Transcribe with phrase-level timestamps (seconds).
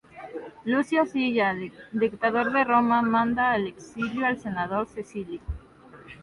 [0.65, 1.53] Lucio Silla,
[2.03, 5.41] dictador de Roma, manda al exilio al senador Cecilio.